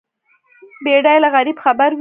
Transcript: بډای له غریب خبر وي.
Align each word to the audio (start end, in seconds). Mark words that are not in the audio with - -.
بډای 0.83 1.17
له 1.23 1.29
غریب 1.35 1.57
خبر 1.65 1.87
وي. 1.87 1.89